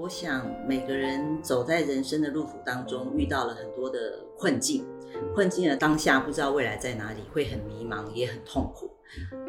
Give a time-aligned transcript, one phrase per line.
[0.00, 4.82] 我想每个人走在人生的路途当中，遇到了很多的困境，
[5.34, 8.90] 困境的当下不知道未来在哪里，会很迷茫，也很痛苦。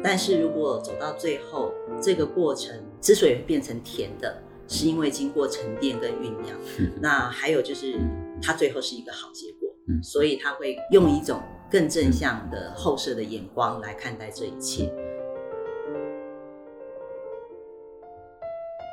[0.04, 6.54] 但是如果走到最后，这个过程之所以会变成甜的，是因为经过沉淀跟酝酿。
[7.00, 7.98] 那还有就是，
[8.42, 9.70] 它最后是一个好结果，
[10.02, 11.40] 所以他会用一种
[11.70, 14.92] 更正向的后设的眼光来看待这一切。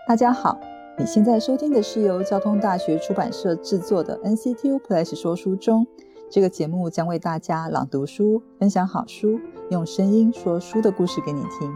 [0.07, 0.57] 大家好。
[0.99, 5.87] 你现在收听的是由交通大学出版社制作的 NCTU Plus 说书中，
[6.29, 9.39] 这个节目将为大家朗读书、分享好书，
[9.71, 11.73] 用声音说书的故事给你听。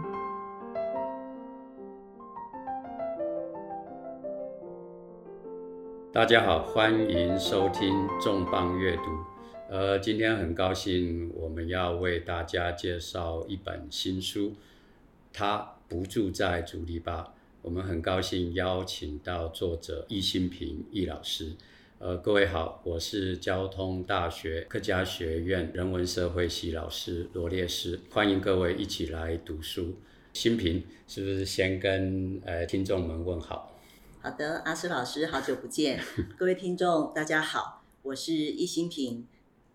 [6.12, 9.03] 大家好，欢迎收听重磅阅读。
[9.70, 14.51] 呃，今天很高兴我们要为大家介绍一本新书，
[15.31, 17.23] 他不住在竹篱笆。
[17.63, 21.54] 我们很高兴邀请到作者易新平易老师。
[21.98, 29.96] 呃，各位好，我是交通大学客家学院人文社会系老师罗烈师，欢迎各位一起来读书。
[30.34, 33.80] 新平是不是先跟呃听众们问好？
[34.21, 35.98] 好的，阿诗老师，好久不见，
[36.37, 39.26] 各位听众大家好，我是易新平。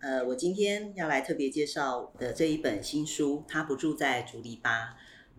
[0.01, 4.89] 呃，我今天要来特别介绍的这一本新书，他不住在竹篱笆。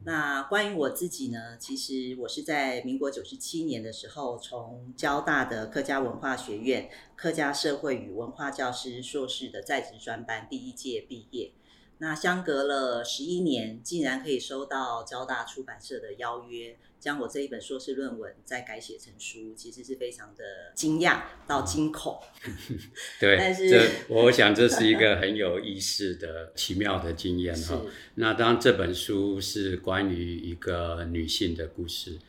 [0.05, 1.57] 那关于我自己呢？
[1.59, 11.51] 其实我是在民国九十七年的时候，从交大的客家文化学院客家社会与文化教师硕士的在职专班第一届毕业。
[11.97, 16.77] 那相隔了十一年，竟然可以收到交大出版社的邀约。
[16.99, 20.43] 将我这一本硕士论文再改写成书，其实是非常的
[20.75, 22.19] 惊讶到惊恐。
[23.19, 27.81] 对，但是这我想这是一个很有意思的奇妙的经验哈。
[28.15, 32.19] 那当然这本书是关于一个女性的故事，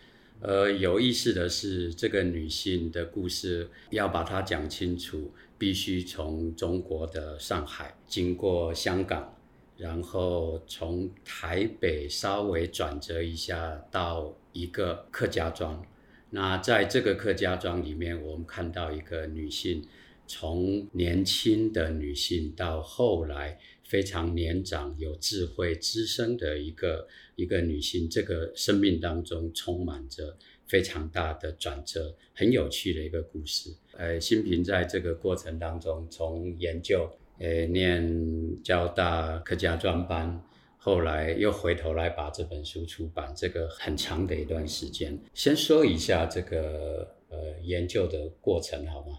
[0.40, 9.36] 呃，有意思的是这个女性的故事要把它讲清楚，必须从中国的上海经过香港。
[9.80, 15.82] 然后从台北稍微转折一下到一个客家庄，
[16.28, 19.82] 那在这个客家庄里面，我们看到一个女性，
[20.26, 33.74] 从年轻的女性到后来非常年长、有智慧、资深的一个一个女性，这个生命当中充满着非常大的转折，很有趣的一个故事。
[33.92, 37.10] 呃，新平在这个过程当中，从研究。
[37.40, 40.42] 诶，念交大客家专班，
[40.76, 45.18] 后来又回头来把这本书出版，这个很长的一段时间。
[45.32, 49.18] 先说一下这个呃研究的过程好吗？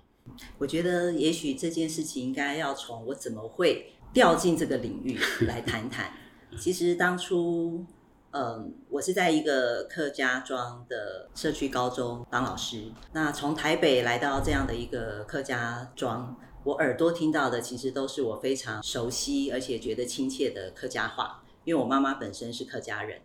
[0.59, 5.17] 我觉得也许这件事情应该要从我怎么会掉进这个领域
[5.47, 6.13] 来谈谈。
[6.59, 7.83] 其实当初，
[8.29, 12.83] 嗯，我是在一个客家庄的社区高中当老师，
[13.13, 16.37] 那从台北来到这样的一个客家庄。
[16.63, 23.21] 我耳朵听到的其实都是我非常熟悉而且觉得亲切的客家话，因为我妈妈本身是客家人。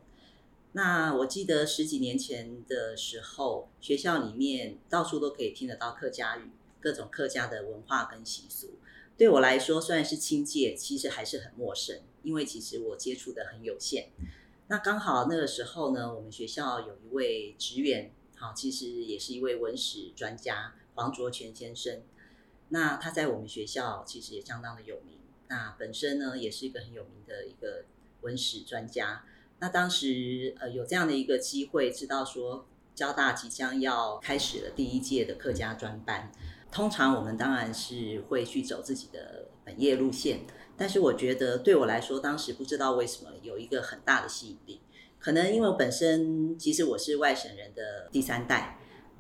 [0.73, 8.79] 那我记得十几年前的时候，学校里面到处都可以听得到客家语，各种客家的文化跟习俗。
[9.19, 14.09] 对我来说，虽然是亲切，其实还是很陌生，因为其实我接触的很有限。
[14.69, 22.01] 那刚好那个时候呢，我们学校有一位职员，好，其实也是一位文史专家黄卓全先生。
[22.69, 25.19] 那他在我们学校其实也相当的有名，
[25.49, 27.85] 那本身呢也是一个很有名的一个
[28.23, 29.25] 文史专家。
[29.61, 36.33] 那当时呃有这样的一个机会，知道说交大即将要开始了第一届的客家专班。
[36.73, 40.41] 通常我们当然是会去走自己的本业路线，
[40.77, 44.81] 但是我觉得对我来说，当时不知道为什么有一个很大的吸引力，
[45.19, 48.79] 可能因为我本身其实我是外省人的第三代。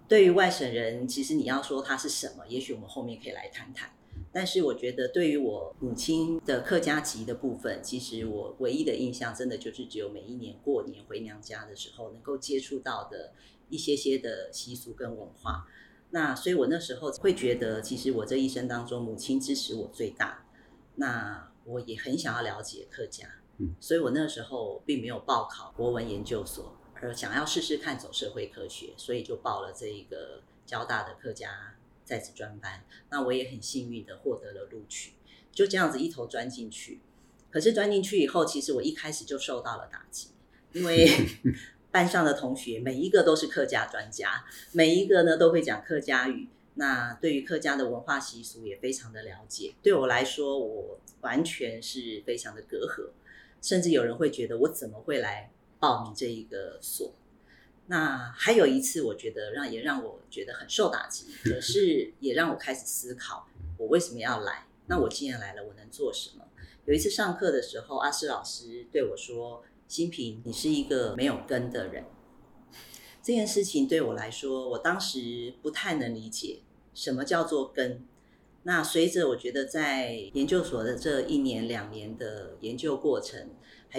[0.09, 3.91] 对于外省人，其实你要说他是什么，也许我们后面可以来谈谈。
[4.33, 13.33] 但是我觉得，对于我母亲的客家籍的部分，其实我唯一的印象，真的就是只有每一年过年回娘家的时候，能够接触到的
[13.71, 15.67] 一些些的习俗跟文化。
[16.11, 20.47] 那所以，我那时候会觉得，其实我这一生当中，母亲支持我最大。
[20.97, 23.27] 那我也很想要了解客家，
[23.59, 26.76] 嗯，所以我那时候并没有报考国文研究所。
[27.01, 32.85] 而想要试试看走社会科学，所以就报了这一个交大的客家在职专班。
[33.11, 35.13] 那我也很幸运的获得了录取，
[35.53, 37.01] 就这样子一头钻进去。
[37.51, 40.29] 可是钻进去以后，其实我一开始就受到了打击，
[40.73, 41.09] 因为
[41.91, 49.75] 班上的同学每一个都是客家专家，每一个呢都会讲客家语，那对于客家的文化习俗也非常的了解。
[49.83, 53.11] 对我来说，我完全是非常的隔阂，
[53.63, 55.51] 甚至有人会觉得我怎么会来。
[55.79, 57.13] 报名这一个所，
[57.87, 63.47] 那还有一次，我觉得让也让我觉得很受打击，可是也让我开始思考，
[63.79, 64.67] 我为什么要来？
[64.87, 66.45] 那我既然来了，我能做什么？
[66.85, 72.05] 有一次上课的时候，阿诗老师对我说：“新平，你是一个没有根的人。”
[73.23, 76.61] 这件事情对我来说，我当时不太能理解
[76.95, 78.07] 什么叫做根。
[78.63, 83.51] 那随着我觉得在研究所的这一年两年的研究过程，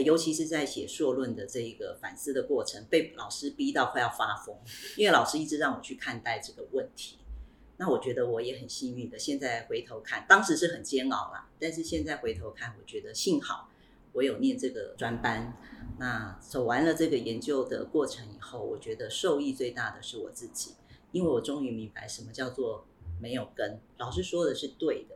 [0.01, 4.55] 尤其是在写硕论的这一个反思的过程，被老师逼到快要发疯，
[4.95, 7.17] 因为老师一直让我去看待这个问题。
[7.77, 13.69] 那我觉得我也很幸运的，现在回头看，当时是很煎熬啦，但是现在回头看，我觉得幸好
[14.13, 15.57] 我有念这个专班。
[15.99, 20.75] 那走完了这个研究的过程以后，我觉得受益最大的是我自己，
[21.11, 22.85] 因为我终于明白什么叫做。
[23.19, 25.15] 没有根，老师说的是对的。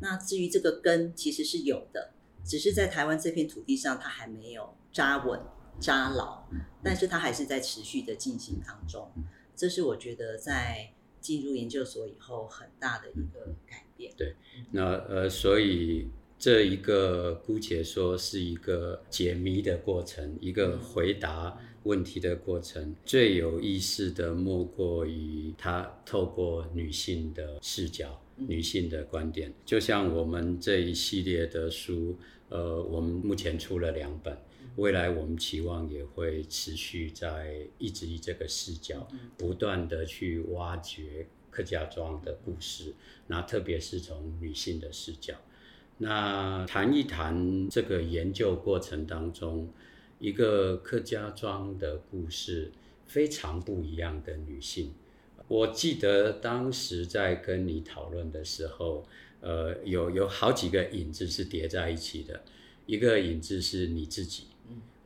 [0.00, 2.10] 那至于这个根，其实是有的，
[2.46, 5.40] 只是在台湾这片土地上，它还没有扎稳、
[5.80, 6.44] 扎牢，
[6.82, 9.10] 但是它还是在持续的进行当中。
[9.54, 14.12] 这是我觉得在进入研究所以后很大的一个改变。
[14.16, 14.36] 对，
[14.70, 16.08] 那呃，所以
[16.38, 21.58] 这一个姑且说是一个解谜的过程，一个回答。
[21.86, 34.36] 问题的过程最有意思的莫过于他透过女性的视角、女性的观点，就像我们这一系列的书，呃，我们目前出了两本，
[34.76, 42.94] 未来我们期望也会持续在一直以这个视角，不断的去挖掘客家庄的故事，
[43.26, 45.34] 那特别是从女性的视角，
[45.98, 49.68] 那谈一谈这个研究过程当中。
[50.18, 52.72] 一个客家庄的故事，
[53.06, 54.94] 非常不一样的女性。
[55.46, 59.06] 我记得当时在跟你讨论的时候，
[59.40, 62.42] 呃，有有好几个影子是叠在一起的。
[62.86, 64.44] 一个影子是你自己，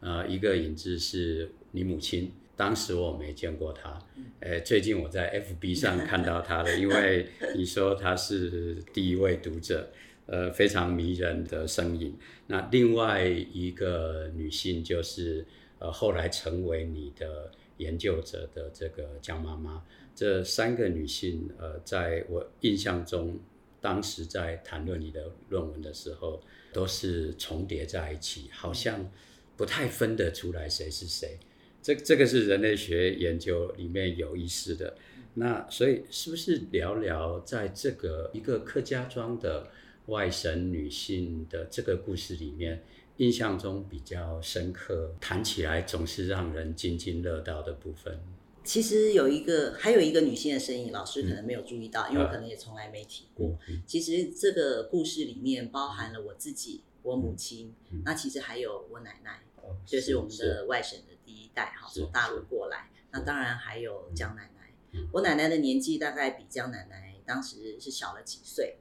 [0.00, 2.30] 啊，一个影子是你母亲。
[2.56, 3.98] 当时我没见过她，
[4.40, 9.90] 呃，最近我在 FB 上看到她了，因为 你说她是第一位读者。
[10.26, 12.16] 呃，非常迷人的声音。
[12.46, 15.44] 那另外一个女性就是
[15.80, 19.82] 呃，后来成为你的研究者的这个江妈妈。
[20.14, 23.40] 这三个女性，呃，在我印象中，
[23.80, 26.42] 当时在谈论你的论文的时候，
[26.72, 29.10] 都是重叠在一起，好像
[29.56, 31.38] 不太分得出来谁是谁。
[31.82, 34.96] 这这个是人类学研究里面有意思的。
[35.34, 39.70] 那所以是不是聊聊在这个一个客家庄的？
[40.06, 42.82] 外省女性的这个故事里面，
[43.18, 48.18] 印象中比较深刻，谈起来总是让人津津乐道的部分。
[48.62, 53.58] 其实有一个，还有一个女性的身影，老师可能没有注意到，因为我可能也从来没提过。
[53.86, 57.74] 其实这个故事里面包含了我自己、我母亲，
[58.04, 59.42] 那其实还有我奶奶，
[59.86, 62.90] 就是我们的外省的第一代，哈，从大陆过来。
[63.10, 68.76] 那当然还有江奶奶，我奶奶的年纪大概比江奶奶当时是小了几岁。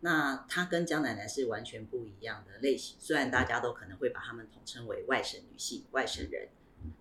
[0.00, 6.48] 那她跟江奶奶是完全不一样的类型，虽然大家都可能会把她们统称为外省女性、外省人。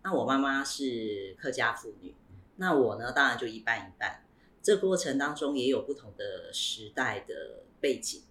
[0.04, 2.14] 那我妈妈是客家妇女，
[2.58, 4.24] 那我呢，当然就一半一半。
[4.62, 8.24] 这过程当中也有不同的时代的背景，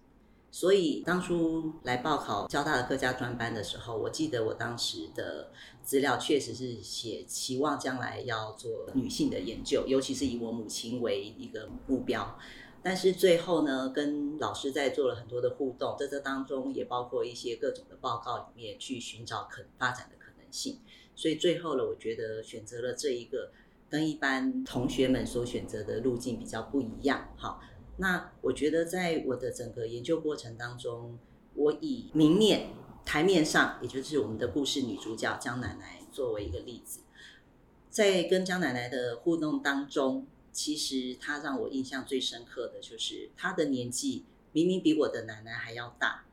[0.51, 12.37] 所以当初来报考交大的客家专班的时候，我记得我当时的资料确实是写期望将来要做女性的研究，尤其是以我母亲为一个目标。
[12.83, 20.81] 但是最后呢，跟老师在做了很多的互动，在这当中也包括一些各种的报告里面去寻找可发展的可能性。
[21.15, 23.51] 所以最后呢，我觉得选择了这一个
[23.89, 27.33] 跟一般同学们所选择的路径比较不一样。
[27.37, 27.61] 好，
[27.97, 31.17] 那我觉得在我的整个研究过程当中，
[31.53, 32.69] 我以明面
[33.05, 36.99] 台面上，也就是我们的故事女主角江奶奶作为一个例子，
[37.89, 40.27] 在跟江奶奶的互动当中。
[40.51, 46.23] 其实她让我印象最深刻的就是她的年纪明明比我的奶奶还要大，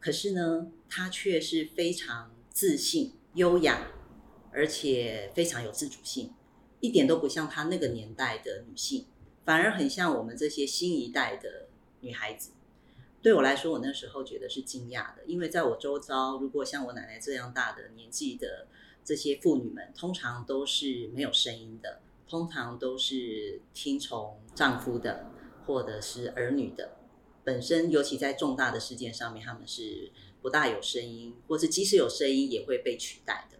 [0.00, 3.92] 可是呢，他却是非常自信、优雅，
[4.56, 6.32] 而且非常有自主性，
[6.80, 9.04] 一点都不像她那个年代的女性，
[9.44, 11.68] 反而很像我们这些新一代的
[12.00, 12.52] 女孩子。
[13.20, 18.66] 对我来说，我那时候觉得是惊讶的，因为在我周遭，如果像我奶奶这样大的年纪的
[19.04, 22.00] 这些妇女们，通常都是没有声音的。
[22.28, 25.30] 通常都是听从丈夫的，
[25.64, 26.96] 或者是儿女的。
[27.44, 30.10] 本身，尤其在重大的事件上面，他们是
[30.42, 33.55] 不大有声音，或是即使有声音，也会被取代的。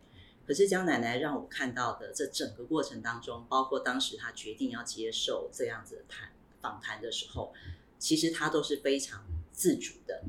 [0.46, 7.52] 可是江奶奶让我看到的这整个过程当中，包括当时她决定要接受这样子谈访谈的时候，
[7.98, 10.22] 其实她都是非常自主的。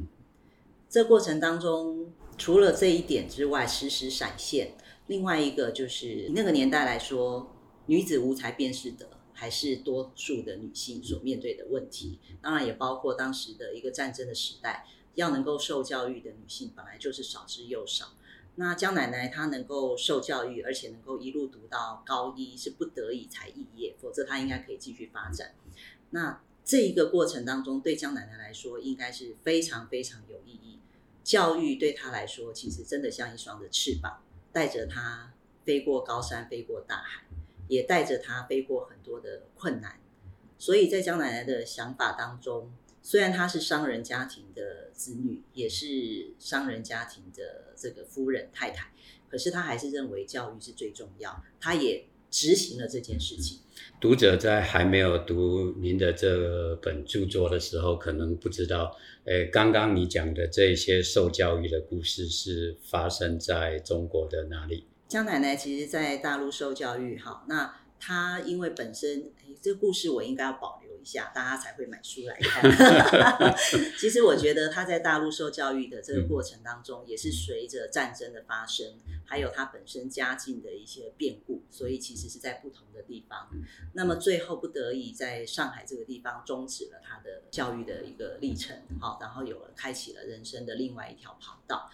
[0.90, 4.76] 这过程当中，除了这一点之外，时时闪现。
[5.08, 7.56] 另外一个就是那个年代来说，
[7.86, 12.20] 女子无才便是德，还是多数的女性所面对的问题。
[12.42, 18.17] 当然也包括当时的一个战争的时代，要能够受教育的女性本来就是少之又少。
[18.60, 25.54] 那江奶奶她能够受教育，而且能够一路读到高一，是不得已才肄业，否则她应该可以继续发展。
[26.10, 30.80] 那这一个过程当中，对江奶奶来说，应该是非常非常有意义。
[31.24, 34.22] 教育对她来说，其实真的像一双的翅膀。
[34.52, 35.32] 带着她
[35.64, 37.26] 飞过高山，飞过大海，
[37.68, 40.00] 也带着她飞过很多的困难。
[40.58, 42.72] 所以在江奶奶的想法当中，
[43.04, 48.92] 虽然她是商人家庭的子女，也是商人家庭的这个夫人太太，
[49.30, 51.44] 可是她还是认为教育是最重要。
[51.60, 53.60] 她也执行了这件事情。
[54.01, 64.88] 读者在还没有读您的这本著作的时候，可能不知道，诶，刚刚你讲的这些受教育的故事是发生在中国的哪里？
[65.08, 70.87] 江奶奶其实在大陆受教育，好，那她因为本身，诶，这个故事我应该要保留。
[71.08, 72.70] 下大家才会买书来看。
[73.98, 83.50] 其实我觉得他在大陆受教育的这个过程当中，也是随着战争的发生，还有他本身家境的一些变故，所以其实是在不同的地方。
[83.94, 91.90] 那么最后不得已在上海这个地方终止了他的教育的一个历程，好，然后有了开启了人生的另外一条跑道。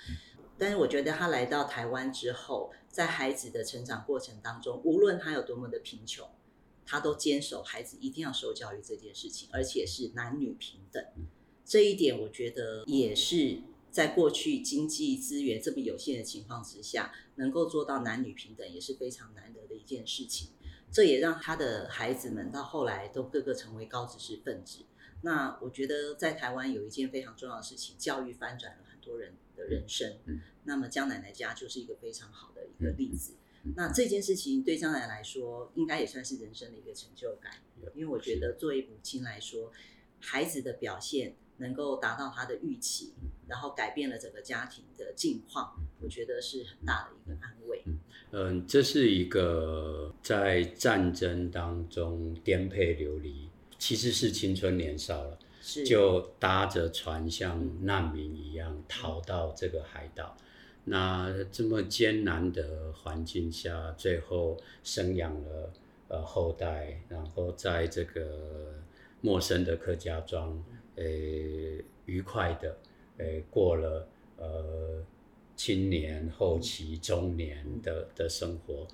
[0.57, 6.29] 但是我觉得他来到台湾之后，在孩子的成长过程当中，无论他有多么的贫穷。
[6.85, 11.03] 他都坚守孩子一定要受教育这件事情，而且是男女平等。
[11.65, 20.49] 这一点我觉得也是在过去经济资源这么有限的情况之下，能够做到男女平等也是非常难得的一件事情。
[20.91, 24.85] 这也让他的孩子们到后来都个个成为高知识分子。
[25.21, 30.17] 那我觉得在台湾有一件非常重要的事情，教育翻转了很多人的人生。
[30.65, 33.33] 那么江奶奶家就是一个非常好的一个例子。
[33.75, 37.53] 那这件事情对张奶来说，应该也算是人生的一个成就感，
[37.95, 39.71] 因为我觉得作为母亲来说，
[40.19, 43.13] 孩子的表现能够达到他的预期，
[43.47, 47.83] 然后改变了整个家庭的境况，我觉得是很大的一个安慰。
[48.31, 53.47] 嗯，这是一个在战争当中颠沛流离，
[53.79, 55.39] 其实是青春年少了，
[55.85, 60.35] 就搭着船像难民一样逃到这个海岛。
[60.85, 65.71] 那这么艰难的环境下，最后生养了
[66.09, 68.73] 呃后代，然后在这个
[69.21, 70.61] 陌生的客家庄，
[70.95, 71.03] 呃，
[72.05, 72.77] 愉快的
[73.17, 75.01] 呃过了呃
[75.55, 78.85] 青年后期中年的的生活。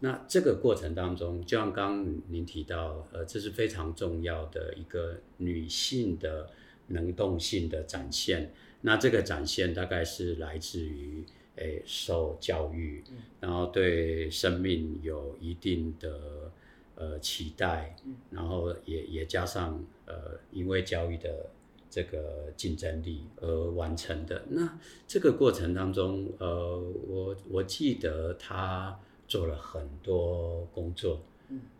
[0.00, 6.48] 那这个过程当中，就像刚刚您提到，呃，这是非常重要的一个女性的
[6.86, 8.50] 能动性的展现。
[8.86, 11.24] 那这个展现大概是来自于
[11.56, 13.02] 诶受教育，
[13.40, 16.52] 然后对生命有一定的
[16.94, 17.96] 呃期待，
[18.30, 21.48] 然后也也加上呃因为教育的
[21.88, 24.44] 这个竞争力而完成的。
[24.50, 31.22] 那这个过程当中，呃，我我记得他做了很多工作，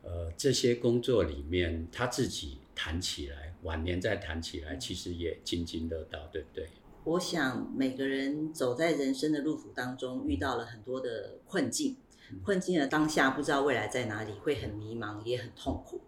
[0.03, 6.67] 呃，这些工作里面他自己谈起来，晚年再谈起来，其实也津津乐道，对不对？
[7.05, 11.99] 我想每个人走在人生的路途当中，遇到了很多的困境，
[12.43, 16.01] 困境的当下不知道未来在哪里，会很迷茫，也很痛苦。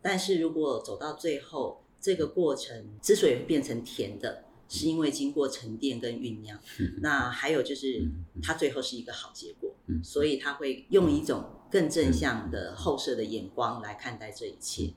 [0.00, 6.56] 但是如果走到最后，这个过程之所以会变成甜的，是因为经过沉淀跟酝酿。
[7.02, 8.08] 那还有就是，
[8.40, 9.74] 它最后是一个好结果，
[10.04, 14.92] 所以他会用一种更正向的后设的眼光来看待这一切。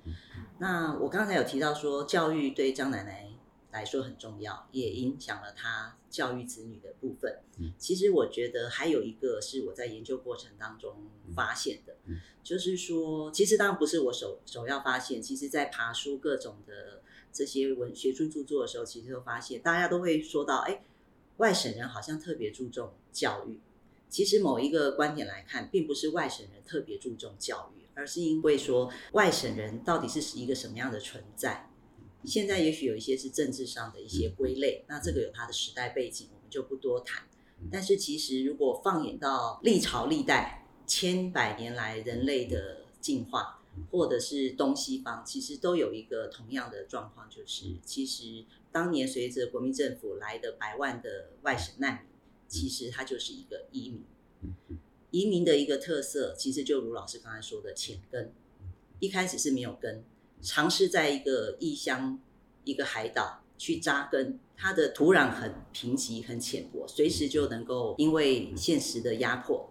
[0.60, 3.26] 那我刚才有提到说，教育对张奶奶。
[3.72, 7.40] 来说很重要，也影响了他教育子女的部分。
[7.78, 10.96] 其实我觉得还有一个是我在研究过程当中
[11.36, 11.96] 发现的，
[12.44, 20.82] 就是说，其实当然不是我首首要发现，其实在爬书各种的这些文学术著作的时候，其实都发现大家都会说到，哎，
[21.38, 23.60] 外省人好像特别注重教育。
[24.10, 31.70] 其实某一个观点来看，并不是外省人特别注重教育，而是因为说外省人到底是一个什么样的存在。
[32.26, 37.24] 现在也许有一些是政治上的一些归类，那这个有它的时代背景，我们就不多谈。
[37.72, 43.62] 但是其实如果放眼到历朝历代千百年来人类的进化，
[43.92, 52.12] 或者是东西方，其实都有一个同样的状况，就是其实当年随着国民政府来的百万的外省难民，
[52.48, 54.04] 其实它就是一个移民。
[55.12, 58.32] 移民的一个特色，其实就如老师刚才说的浅根，
[59.00, 60.04] 一开始是没有根。
[60.42, 62.20] 尝试在一个异乡、
[62.64, 69.70] 一个海岛去扎根，它的土壤很贫瘠、很浅薄，随时就能够因为现实的压迫，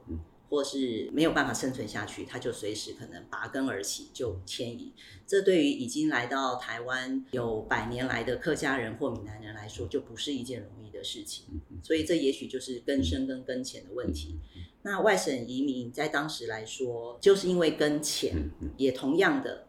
[0.50, 4.92] 或是没有办法生存下去，它就随时可能拔根而起，就迁移。
[5.26, 11.44] 这对于已经来到台湾有百年来的客家人或闽南人来说，就不是一件容易的事情。
[11.82, 14.38] 所以这也许就是根深跟根浅的问题。
[14.82, 19.66] 那外省移民在当时来说，就是因为根浅，也同样的，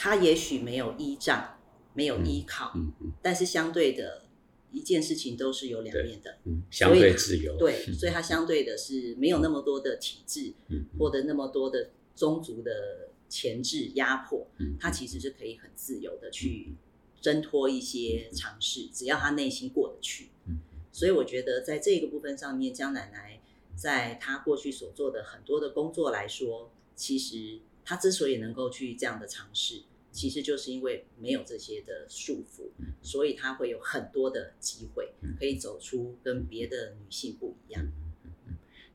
[0.00, 1.58] 他也许没有依仗，
[1.92, 2.72] 没有依靠，
[3.20, 4.22] 但是相对的。
[4.70, 16.74] 一件事情都是有两面的，嗯，相对自由，对， 所以他相对的是没有那么多的体制，嗯，或者那么多的宗族的钳制压迫，嗯，它其实是可以很自由的去
[17.18, 20.58] 挣脱一些尝试，只要他内心过得去，嗯，
[20.92, 23.40] 所以我觉得在这个部分上面，江奶奶
[23.74, 29.84] 在她过去所做的很多的工作来说，其实她之所以能够去这样的尝试。
[30.10, 32.70] 其实就是因为没有这些的束缚，
[33.02, 37.86] 所以他会有很多的机会可以走出跟别的女性不一样。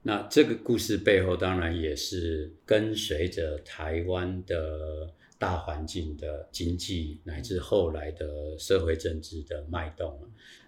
[0.01, 10.19] 那这个故事背后当然也是跟随着台湾的大环境的经济乃至后来的社会政治的脉动。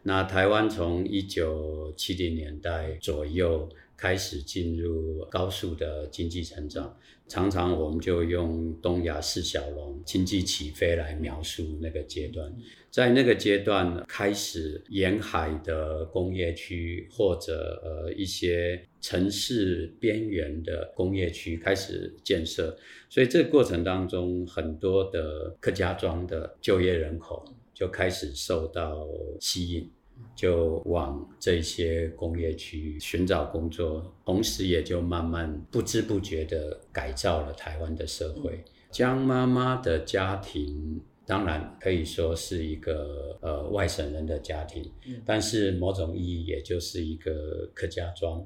[0.03, 3.67] 那台湾从一九七零年代左右。
[3.98, 6.98] 开始进入高速的经济成长，
[7.28, 12.54] 常常我们就用东亚四小龙经济起飞来描述那个阶段。
[12.92, 22.78] 在那个阶段开始，沿海的工业区或者呃一些城市边缘的工业区开始建设，
[23.10, 29.06] 所以这个过程当中，很多的客家庄的就业人口就开始受到
[29.42, 29.92] 吸引。
[30.36, 38.63] 就往这些工业区寻找工作，同时也就慢慢不知不觉的改造了台湾的社会。
[38.91, 44.91] 江妈妈的家庭当然可以说是一个呃外省人的家庭，
[45.25, 48.45] 但是某种意义也就是一个客家庄。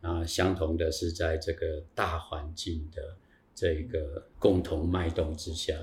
[0.00, 3.02] 啊，相同的是在这个大环境的
[3.54, 5.74] 这个共同脉动之下。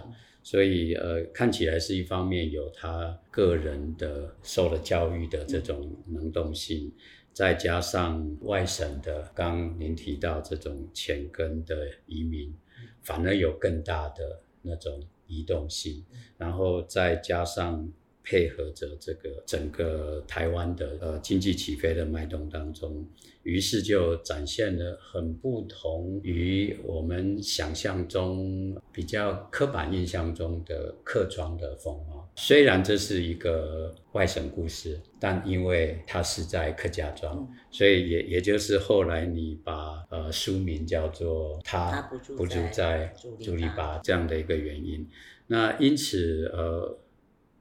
[0.50, 6.90] 所以，呃，看起来是一方面有他个人的受了教育的这种能动性，
[7.34, 12.56] 再加上外省的，刚您提到这种浅根的移民，
[13.02, 16.06] 反而有更大的那种移动性，
[16.38, 17.92] 然后再加上。
[18.30, 23.08] 配合着这个整个台湾的呃经济起飞的脉动当中，
[23.44, 32.30] 于是就展现了很不同于我们想象中比较刻板印象中的客庄的风貌。
[32.36, 42.02] 虽然这是一个外省故事，但因为它是在客家庄，所以也也就是后来你把呃书名叫做他
[42.36, 45.08] 不住在朱利巴这样的一个原因。
[45.48, 47.00] 那因此呃。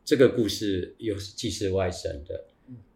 [0.07, 2.45] 这个故事又是既是外省的，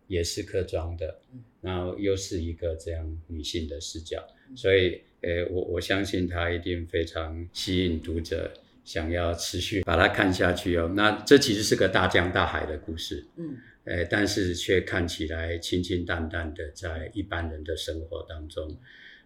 [0.06, 1.20] 也是客庄的，
[1.60, 8.52] 然后又是一个这样女性的视角，所以，呃，我我相信它一定非常吸引读者，
[8.84, 10.92] 想要持续把它看下去哦。
[10.94, 18.78] 那这其实是个大江大海的故事，嗯，呃，但是却看起来清清淡淡的，在一般人的生活当中，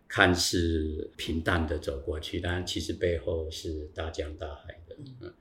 [0.09, 5.35] 看似平淡的走过去，但其实背后是大江大海的，嗯。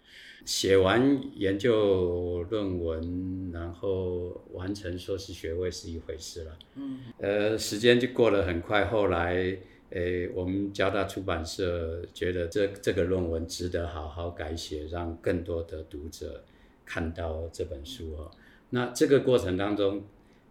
[0.46, 6.58] 写完研究论文，然后完成硕士学位是一回事了。
[6.76, 8.86] 嗯，呃，时间就过得很快。
[8.86, 9.58] 后来，
[9.92, 16.44] 诶，我们交大出版社觉得这这个论文值得好好改写，让更多的读者
[16.86, 18.32] 看到这本书哦。
[18.72, 20.04] 那这个过程当中。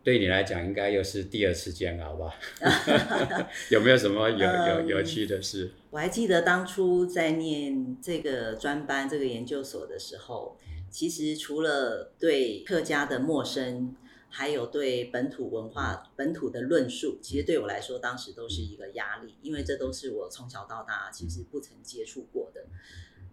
[0.05, 2.35] 对你来讲，应该又是第二次煎熬吧？
[3.70, 5.70] 有没有什么有有有趣的事？
[5.92, 10.57] 我还记得当初在念这个专班、这个研究所的时候，
[10.90, 13.94] 其实除了对客家的陌生，
[14.31, 22.64] 还有对本土文化、本土的论述，其实对我来说，当时都是一个压力，因为这都是我从小到大其实不曾接触过的。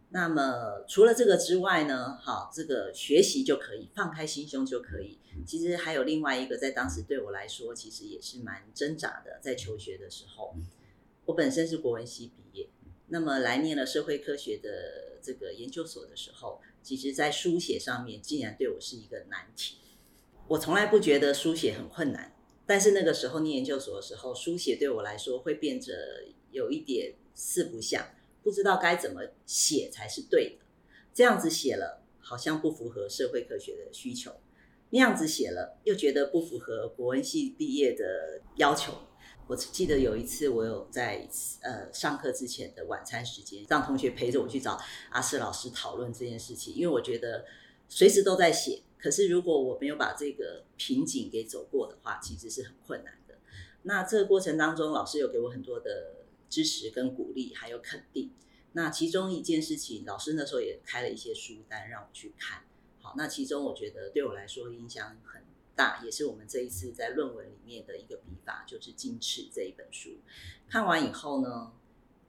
[0.09, 2.17] 那么除了这个之外呢？
[2.21, 5.17] 好，这个学习就可以放开心胸就可以。
[5.47, 9.39] 其实还有另外一个，在当时对我来说，其实也是蛮挣扎的。
[9.39, 10.53] 在求学的时候，
[11.29, 12.67] 我本身是国文系毕业，
[13.09, 19.77] 那么来念了社会科学的这个研究所的时候，其实在书写上面竟然对我是一个难题。
[20.47, 28.07] 我从来不觉得书写很困难，但是那个时候念研究所的时候，书写对我来说会变得有一点四不像。
[28.41, 30.65] 不知道该怎么写才是对的，
[31.13, 34.31] 这样子写了好像不符合社会科学的需求，
[34.89, 38.93] 那样子写了又觉得不符合国文系毕业的要求。
[39.49, 41.27] 我记得有一次，我有在
[41.61, 47.45] 呃上课之前的晚餐时间，让同学陪着我去找阿四老师讨论这件事情，因为我觉得
[47.89, 53.39] 随时都在写，可是如果我没有把这个瓶颈给走过的话，其实是很困难的。
[53.81, 56.15] 那这个过程当中，老师有给我很多的。
[56.49, 58.31] 支持跟鼓励，还有肯定。
[58.71, 62.63] 那其中一件事情，老师那时候也开了一些书单让我去看。
[62.99, 65.43] 好，那其中我觉得对我来说影响很
[65.79, 70.09] 大，也是我们这一次在论文里面的一个笔法，就是《金翅》这一本书。
[70.67, 71.71] 看完以后呢，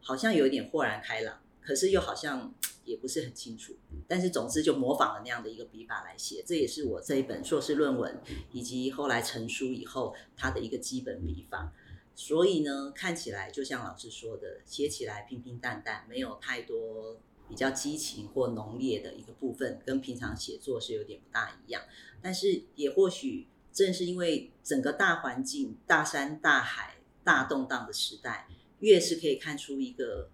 [0.00, 3.74] 好像有一点豁然开朗，可是又好像也不是很清楚。
[4.06, 11.72] 但是总之就模仿了那样的一个笔法来写，这也是我这一本硕士论文以及后来成书以后它的一个基本笔法。
[12.14, 21.82] 所以呢，看起来就像老师说的，写起来平平淡淡，没有太多比较激情或浓烈的一个部分，跟平常写作是有点不大一样。
[22.22, 30.30] 但是也或许正是因为整个大环境、大山大海、大动荡的时代，越是可以看出一个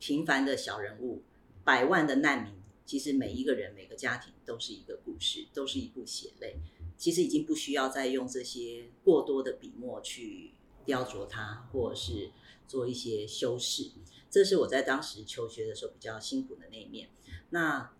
[0.00, 1.22] 平凡的小人物，
[1.62, 6.56] 百万的难民，其实每一个人、每个家庭都是一个故事，都是一部血泪。
[6.96, 10.52] 其实已经不需要再用这些过多的笔墨去。
[10.86, 12.30] 雕琢它，或者是
[12.68, 13.90] 做一些修饰，
[14.34, 17.08] 这是我在当时求学的时候比较辛苦的那一面。
[17.50, 17.94] 那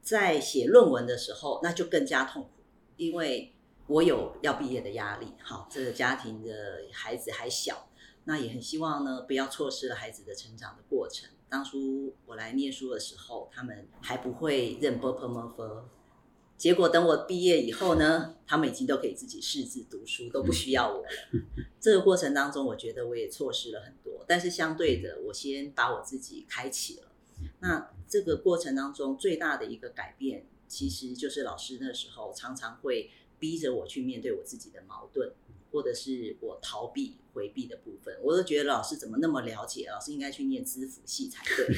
[0.00, 2.48] 在写论文的时候，那就更加痛苦，
[2.96, 3.54] 因为
[3.88, 5.34] 我有要毕业的压力。
[5.42, 7.90] 好，这个家庭的孩子还小，
[8.24, 11.28] 那也很希望呢，不要错失了孩子的成长的过程。
[11.50, 15.84] 当初我来念书的时候，他们还不会认 b p m f。
[16.56, 21.08] 结果等我毕业以后呢，他们已经都可以自己识字读书，都不需要我了。
[21.80, 24.24] 这个过程当中，我觉得我也错失了很多。
[24.26, 27.12] 但是相对的，我先把我自己开启了。
[27.60, 35.32] 那这个过程当中最大的一个改变，其实就是老师那时候常常会逼着我去面对我自己的矛盾。
[35.72, 39.86] 或者是我逃避回避的部分，我都觉得老师怎么那么了解？
[39.90, 41.68] 老师应该去念资辅系才对。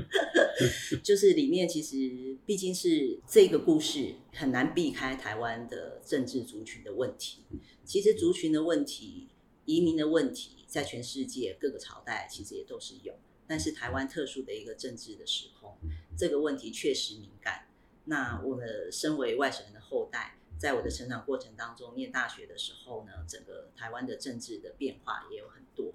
[1.04, 7.44] 就是里面其实毕竟是这个故事很难避开台湾的政治族群的问题。
[7.84, 9.28] 其实族群的问题、
[9.66, 13.14] 移民的问题，在全世界各个朝代其实也都是有。
[13.46, 15.76] 但是台湾特殊的一个政治的时空，
[16.16, 17.68] 这个问题确实敏感。
[18.06, 20.37] 那我们身为外省人的后代。
[20.58, 25.94] 在我的成长过程当中，念大学的时候呢，整个台湾的政治的变化也有很多。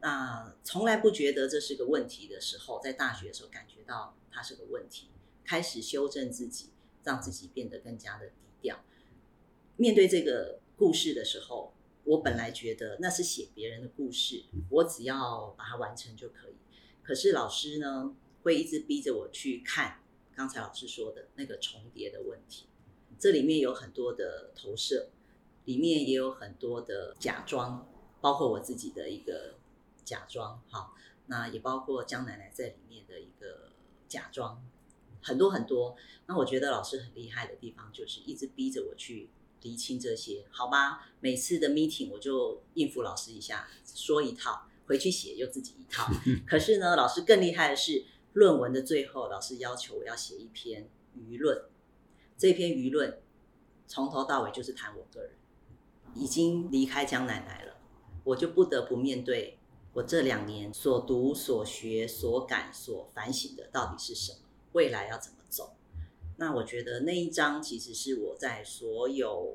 [0.00, 5.08] 那从来不觉得这是个问题的时候，在大学的时候感觉到它是个问题，
[5.44, 6.70] 开始修正自己，
[7.02, 8.78] 让自己变得更加的低调。
[9.76, 16.54] 面对这个故事的时候，我本来觉得那是写别人的故事，我只要把它完成就可以。
[17.02, 20.00] 可是老师呢，会一直逼着我去看
[20.34, 22.66] 刚才老师说的那个重叠的问题。
[23.18, 25.08] 这里面有很多的投射，
[25.64, 27.88] 里面也有很多的假装，
[28.20, 29.54] 包括我自己的一个
[30.04, 30.92] 假装，哈，
[31.26, 33.72] 那也包括江奶奶在里面的一个
[34.06, 34.62] 假装，
[35.22, 35.96] 很多很多。
[36.26, 39.30] 那我觉得老师很厉害的地方，就是一直逼着我去
[39.62, 41.08] 厘清这些，好吧？
[41.20, 46.12] 每次的 meeting 我就应付老师一下，说一套，回去写又自己一套。
[46.46, 51.64] 可是呢，老师更厉害的是，论文的最后，老师要求我要写一篇舆论。
[52.38, 53.18] 这篇舆论
[53.86, 55.30] 从头到尾就是谈我个人，
[56.14, 57.76] 已经离开江奶奶了，
[58.24, 59.58] 我就不得不面对
[59.94, 64.38] 我这两年所读、所学、所感、所反省的到底是什么，
[64.72, 65.76] 未来要怎么走。
[66.36, 69.54] 那我觉得那一章其实是我在所有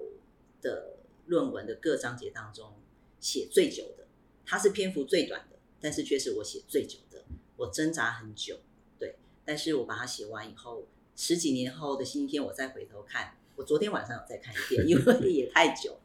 [0.59, 2.73] 的论文的各章节当中
[3.19, 4.07] 写最久的，
[4.43, 7.23] 它是篇幅最短的，但是却是我写最久的。
[7.57, 8.57] 我挣扎很久，
[8.97, 10.87] 对，但是我把它写完以后。
[11.23, 15.99] 十几年后的今天，我再回头看，我昨天晚上有再看一遍，因为也太久，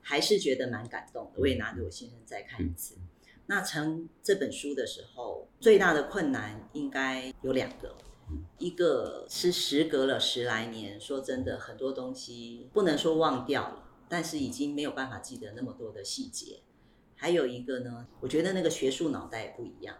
[0.00, 1.40] 还是觉得蛮感动的。
[1.40, 2.94] 我也拿着我先生再看一次。
[3.46, 7.96] 那成这本书的时候，最大的困难应该有两个，
[8.58, 16.60] 一个是时隔了十来年，说真的，很多东西不能说忘掉了，但是已经没有办法记得那么多的细节。
[17.16, 19.96] 还有一个呢，我觉得那个学术脑袋不一样。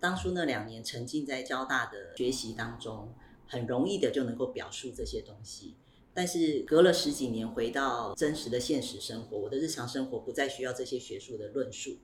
[0.00, 3.12] 当初那两年沉浸在交大的学习当中。
[3.48, 5.74] 很容易的就能够表述这些东西，
[6.14, 11.96] 但是隔了十几年回到真实的现实生活，我的日常生活不再需要这些学术的论述，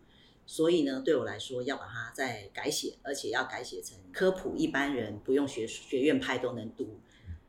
[0.47, 6.99] 所以呢，对我来说要把它再改写，而且要改写成科普，一般人不用学学院派都能读，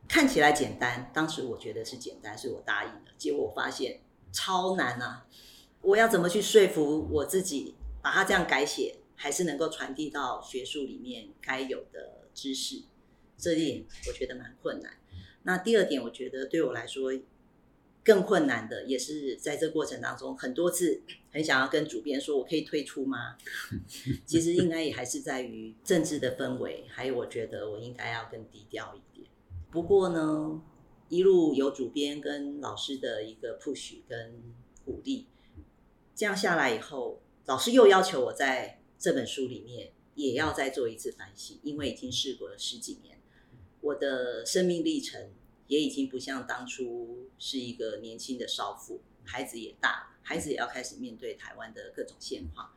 [0.06, 1.10] 看起来简单。
[1.14, 3.12] 当时我觉得是简单，所以我答应了。
[3.16, 4.00] 结果我发现
[4.32, 5.26] 超难啊！
[5.82, 12.82] 我要怎么去说服我自己，把它这样改写，还是能够传递到学术里面该有的知识？
[13.38, 14.92] 这一点我觉得蛮困难。
[15.42, 17.12] 那第二点，我觉得对我来说
[18.04, 23.36] 更困难的，也是在这过程当中很多次很想要跟主编说，我可以退出吗？
[24.24, 29.28] 其实应该也还是在于政治的氛围，还有我觉得我应该要更低调一点。
[29.70, 30.62] 不过呢，
[31.08, 34.40] 一路有主编跟老师的一个 push 跟
[34.84, 35.26] 鼓励，
[36.14, 43.15] 这样下来以后，老师又要求我在这本书里面也要再做一次反省，因为已经试过了十几年，
[43.86, 45.30] 我的生命历程
[45.68, 52.72] 也已经不像当初是一个年轻的少妇，孩子也大了，孩子也要开始面对台湾的各种现况，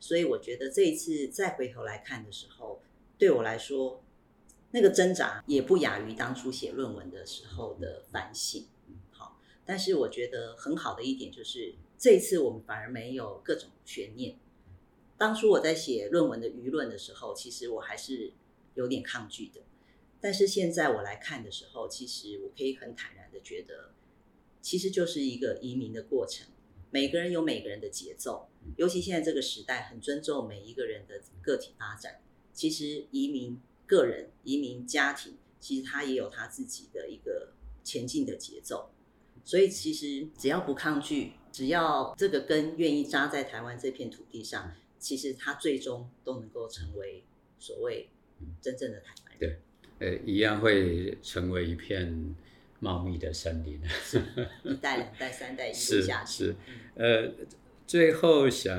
[0.00, 2.80] 所以我觉得这一次再回头来看的时候，
[3.18, 4.02] 对我来说，
[4.70, 8.66] 那个挣扎也不亚于当初写论文的时候的反省。
[9.10, 14.38] 好，但是我觉得很好的一点就是，这一次我们反而没有各种悬念。
[15.18, 18.32] 当初我在写论文的舆论的时候，其实我还是
[18.74, 19.60] 有点抗拒的。
[20.24, 23.92] 但是现在我来看的时候，其实我可以很坦然的觉得，
[24.62, 26.46] 其实就是一个移民的过程。
[26.90, 32.22] 每个人有每个人的节奏，尤其现在这个时代很尊重每一个人的个体发展。
[32.54, 38.92] 其实移民个人、移民家庭，其实他也有他自己的一个前进的节奏。
[39.44, 44.72] 所以其实只要不抗拒，只要这个根愿意扎在台湾这片土地上。
[44.98, 47.24] 其实他最终都能够成为
[47.58, 48.08] 所谓
[48.62, 49.60] 真正的台湾人，
[49.98, 52.34] 呃，一样会成为一片
[52.80, 53.80] 茂密的森林，
[54.64, 56.44] 一代、两代、三代一路下去。
[56.44, 56.54] 是，
[56.96, 57.30] 呃，
[57.86, 58.76] 最后想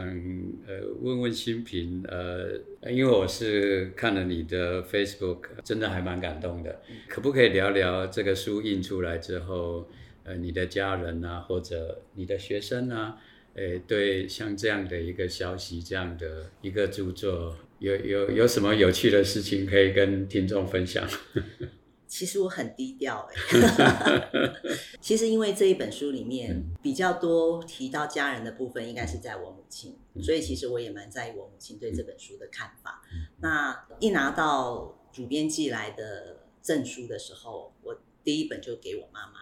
[0.68, 2.60] 呃问问新平，呃，
[2.92, 9.88] 因为我是看了你的 Facebook，真的还蛮感动的，可不可以聊聊这个书印出来之后，
[10.24, 13.18] 呃，你的家人啊，或者你的学生啊？
[13.54, 21.08] 诶，对，像这样的一个消息，这样的一个著作，有有有什么有趣的事情可以跟听众分享？
[22.08, 24.30] 其实我很低调哎，
[25.00, 33.04] 其实因为这一本书里面比较多提到家人的部分，应该是在我母亲，所以其实我也蛮在意我母亲对这本书的看法。
[33.42, 39.34] 那一拿到主编寄来的证书的时候，我第一本就给我妈妈。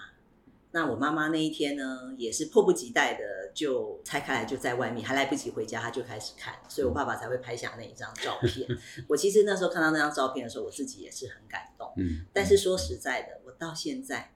[0.72, 8.68] 那我妈妈那一天呢，也是迫不及待的就拆开来，就在外面还来不及回家，他就开始看，所以我爸爸才会拍下那一张照片。
[9.08, 11.94] 我其实那时候看到那张照片的时候，我自己也是很感动。
[11.98, 14.34] 嗯，但是说实在的，我到现在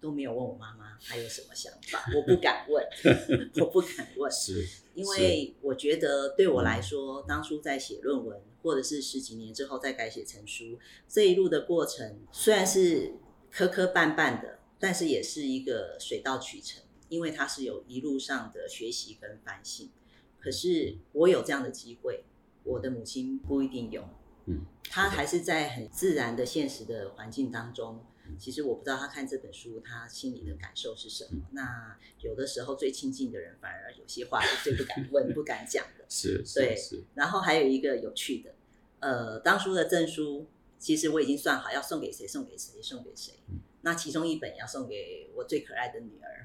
[0.00, 2.84] 都没有问我妈妈还有什么想法， 我不敢问，
[3.60, 10.78] 我不敢问，是，因为我觉得对我来说，当初在写论文，或者是十几年之后再改写成书，
[11.08, 13.14] 这一路的过程虽然是
[13.50, 14.58] 磕磕绊绊的。
[14.80, 19.90] 但是也是一个水到渠成，因为他是有一路上的学习跟反省。
[20.38, 22.24] 可是我有这样的机会，
[22.64, 24.08] 我的母亲不一定有。
[24.46, 28.04] 嗯，她还是在很自然的现实的环境当中。
[28.38, 31.40] 其实我不知道他看这本书，他心里的感受是什么。
[31.52, 36.04] 那有的时候最亲近的人，反而有些话是最不敢问、 不敢讲的。
[36.10, 36.76] 是，对。
[37.14, 38.54] 然后还有一个有趣的，
[39.00, 40.46] 呃，当初的证书，
[40.78, 43.32] 其实我已经算好要送给谁，送给谁，送给谁。
[43.80, 46.37] 那其中一本要送给我最可爱的女儿，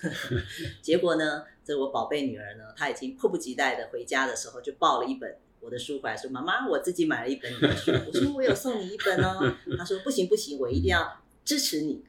[0.82, 9.56] 结果呢，这我宝贝女儿呢，她已经迫不及待的回家的时候就抱了一本我的书回来，说：“妈妈，我自己买了一本你的书。”我说：“我有送你一本哦。
[9.78, 12.04] ”她说：“不行不行，我一定要支持你。”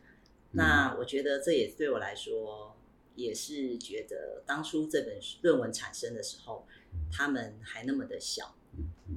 [0.55, 2.75] 那我觉得这也对我来说，
[3.15, 6.67] 也是觉得当初这本论文产生的时候，
[7.11, 8.55] 他们还那么的小，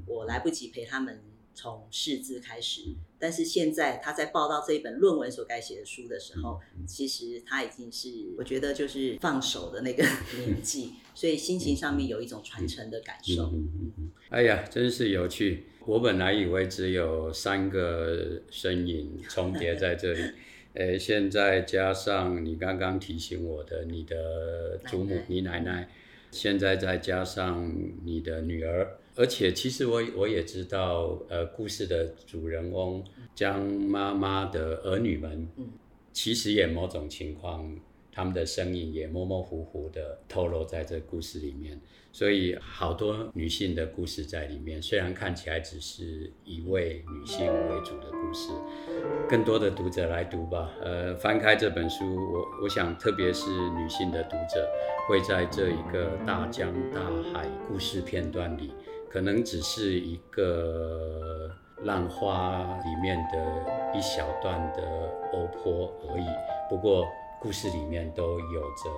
[0.07, 1.20] 我来不及陪他们。
[1.57, 2.83] 从识字开始，
[3.19, 10.05] 但是现在他在报道这一本论文所该写的书的时候，其实他已经是我觉得就是放手的那个
[10.37, 13.51] 年纪，所以心情上面有一种传承的感受。
[14.29, 15.64] 哎呀，真是有趣！
[15.87, 20.21] 我本来以为只有三个身影重叠在这里，
[20.75, 25.88] 呃，现在加上你刚刚提醒我的你的祖母、你奶奶，
[26.31, 27.73] 现在再加上
[28.05, 28.99] 你的女儿。
[29.16, 33.02] 而且，其实我我也知道，呃，故事的主人翁
[33.35, 35.48] 江妈妈的儿女们，
[36.12, 37.74] 其实也某种情况，
[38.12, 41.81] 他们的身影也模模糊糊的透露在这故事里面。
[42.12, 48.50] 所以，好多女性的故事在里面，虽然看起来只是一位女性为主的故事，
[49.29, 50.70] 更多的读者来读吧。
[50.83, 54.66] 呃，翻开这本书，我我想，特别是女性的读者，
[55.09, 57.00] 会在这一个大江大
[57.33, 58.72] 海故事片段里。
[59.09, 61.51] 可能只是一个
[61.85, 64.83] 浪花里面的一小段的
[65.33, 66.27] 欧坡而已。
[66.69, 67.07] 不过
[67.40, 68.90] 故事里面都有着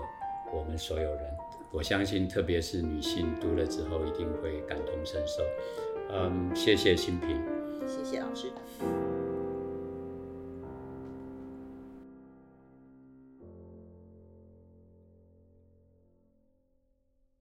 [0.53, 1.25] 我们所有人。
[1.71, 5.43] 我相信，特别是女性读了之后，一定会感同身受。
[6.11, 7.43] 嗯，谢谢新平，
[7.87, 8.51] 谢谢老师。